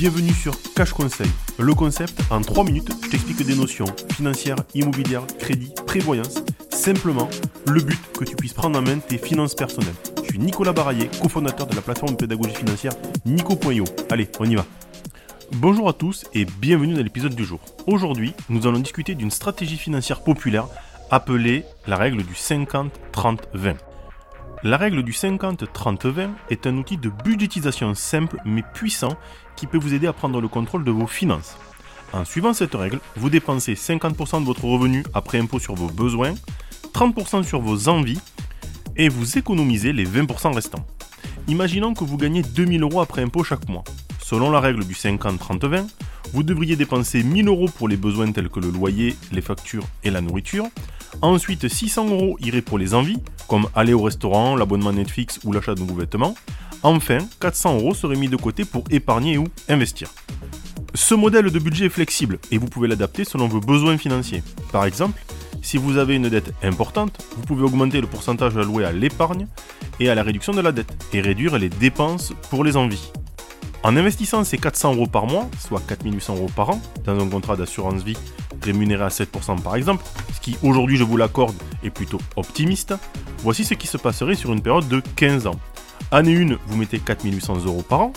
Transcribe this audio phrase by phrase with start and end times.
[0.00, 1.28] Bienvenue sur Cash Conseil.
[1.58, 3.84] Le concept, en 3 minutes, je t'explique des notions
[4.14, 6.36] financières, immobilières, crédit, prévoyance.
[6.70, 7.28] Simplement,
[7.66, 9.92] le but que tu puisses prendre en main tes finances personnelles.
[10.22, 12.94] Je suis Nicolas Baraillé, cofondateur de la plateforme pédagogie financière
[13.26, 13.84] Nico.io.
[14.08, 14.64] Allez, on y va.
[15.52, 17.60] Bonjour à tous et bienvenue dans l'épisode du jour.
[17.86, 20.68] Aujourd'hui, nous allons discuter d'une stratégie financière populaire
[21.10, 23.74] appelée la règle du 50-30-20.
[24.62, 29.16] La règle du 50-30-20 est un outil de budgétisation simple mais puissant
[29.56, 31.56] qui peut vous aider à prendre le contrôle de vos finances.
[32.12, 36.34] En suivant cette règle, vous dépensez 50% de votre revenu après impôt sur vos besoins,
[36.92, 38.20] 30% sur vos envies
[38.96, 40.84] et vous économisez les 20% restants.
[41.48, 43.84] Imaginons que vous gagnez 2000 euros après impôt chaque mois.
[44.20, 45.86] Selon la règle du 50-30-20,
[46.34, 50.10] vous devriez dépenser 1000 euros pour les besoins tels que le loyer, les factures et
[50.10, 50.66] la nourriture.
[51.22, 55.74] Ensuite, 600 euros iraient pour les envies, comme aller au restaurant, l'abonnement Netflix ou l'achat
[55.74, 56.34] de nouveaux vêtements.
[56.82, 60.08] Enfin, 400 euros seraient mis de côté pour épargner ou investir.
[60.94, 64.42] Ce modèle de budget est flexible et vous pouvez l'adapter selon vos besoins financiers.
[64.72, 65.20] Par exemple,
[65.62, 69.46] si vous avez une dette importante, vous pouvez augmenter le pourcentage alloué à l'épargne
[70.00, 73.12] et à la réduction de la dette et réduire les dépenses pour les envies.
[73.82, 77.56] En investissant ces 400 euros par mois, soit 4800 euros par an, dans un contrat
[77.56, 78.16] d'assurance vie
[78.62, 82.94] rémunéré à 7% par exemple, ce qui aujourd'hui je vous l'accorde est plutôt optimiste,
[83.38, 85.58] voici ce qui se passerait sur une période de 15 ans.
[86.12, 88.12] Année 1, vous mettez 4800 euros par an.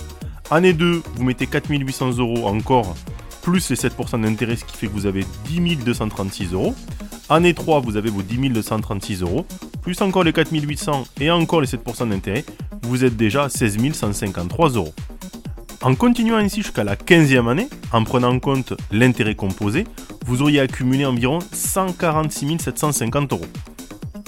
[0.50, 2.96] Année 2, vous mettez 4800 euros encore,
[3.42, 6.76] plus les 7% d'intérêt, ce qui fait que vous avez 10 236 euros.
[7.30, 9.46] Année 3, vous avez vos 10 236 euros,
[9.82, 12.46] plus encore les 4800 et encore les 7% d'intérêt,
[12.84, 14.94] vous êtes déjà à 16 153 euros.
[15.82, 19.86] En continuant ainsi jusqu'à la 15e année, en prenant en compte l'intérêt composé,
[20.26, 23.46] vous auriez accumulé environ 146 750 euros.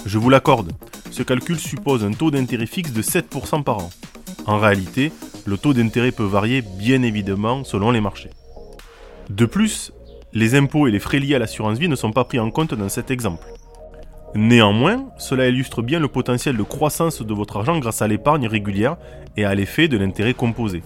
[0.05, 0.71] Je vous l'accorde,
[1.11, 3.89] ce calcul suppose un taux d'intérêt fixe de 7% par an.
[4.45, 5.11] En réalité,
[5.45, 8.29] le taux d'intérêt peut varier bien évidemment selon les marchés.
[9.29, 9.91] De plus,
[10.33, 12.73] les impôts et les frais liés à l'assurance vie ne sont pas pris en compte
[12.73, 13.47] dans cet exemple.
[14.35, 18.97] Néanmoins, cela illustre bien le potentiel de croissance de votre argent grâce à l'épargne régulière
[19.37, 20.83] et à l'effet de l'intérêt composé.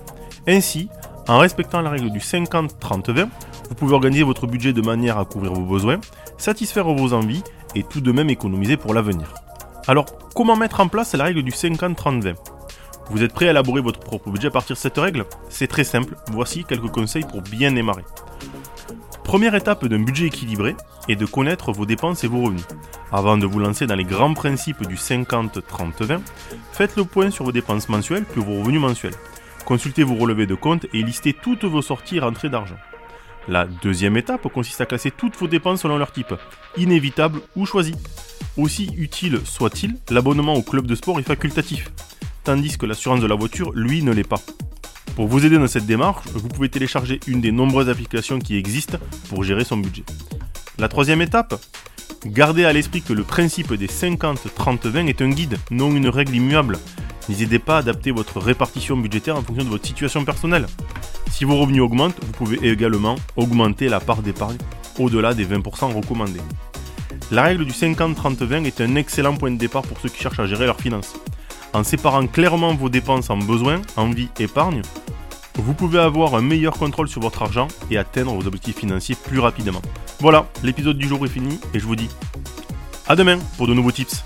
[0.47, 0.87] Ainsi,
[1.27, 3.27] en respectant la règle du 50-30-20,
[3.69, 5.99] vous pouvez organiser votre budget de manière à couvrir vos besoins,
[6.37, 7.43] satisfaire vos envies
[7.75, 9.33] et tout de même économiser pour l'avenir.
[9.87, 12.35] Alors, comment mettre en place la règle du 50-30-20
[13.09, 15.25] Vous êtes prêt à élaborer votre propre budget à partir de cette règle?
[15.49, 18.03] C'est très simple, voici quelques conseils pour bien démarrer.
[19.23, 20.75] Première étape d'un budget équilibré
[21.07, 22.65] est de connaître vos dépenses et vos revenus.
[23.11, 26.19] Avant de vous lancer dans les grands principes du 50-30-20,
[26.71, 29.13] faites le point sur vos dépenses mensuelles puis vos revenus mensuels.
[29.65, 32.77] Consultez vos relevés de compte et listez toutes vos sorties et rentrées d'argent.
[33.47, 36.33] La deuxième étape consiste à classer toutes vos dépenses selon leur type,
[36.77, 37.95] inévitable ou choisi.
[38.57, 41.89] Aussi utile soit-il, l'abonnement au club de sport est facultatif,
[42.43, 44.41] tandis que l'assurance de la voiture, lui, ne l'est pas.
[45.15, 48.97] Pour vous aider dans cette démarche, vous pouvez télécharger une des nombreuses applications qui existent
[49.29, 50.03] pour gérer son budget.
[50.77, 51.59] La troisième étape
[52.25, 56.77] Gardez à l'esprit que le principe des 50-30-20 est un guide, non une règle immuable.
[57.29, 60.65] N'hésitez pas à adapter votre répartition budgétaire en fonction de votre situation personnelle.
[61.31, 64.57] Si vos revenus augmentent, vous pouvez également augmenter la part d'épargne
[64.97, 66.41] au-delà des 20% recommandés.
[67.31, 70.45] La règle du 50-30-20 est un excellent point de départ pour ceux qui cherchent à
[70.45, 71.15] gérer leurs finances.
[71.73, 74.81] En séparant clairement vos dépenses en besoins, envie, épargne,
[75.55, 79.39] vous pouvez avoir un meilleur contrôle sur votre argent et atteindre vos objectifs financiers plus
[79.39, 79.81] rapidement.
[80.19, 82.09] Voilà, l'épisode du jour est fini et je vous dis
[83.07, 84.23] à demain pour de nouveaux tips.